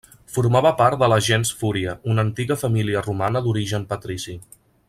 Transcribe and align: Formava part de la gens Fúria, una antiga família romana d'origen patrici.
Formava 0.35 0.69
part 0.79 0.97
de 1.03 1.09
la 1.13 1.19
gens 1.27 1.51
Fúria, 1.59 1.95
una 2.15 2.25
antiga 2.29 2.59
família 2.65 3.07
romana 3.11 3.45
d'origen 3.49 3.91
patrici. 3.93 4.39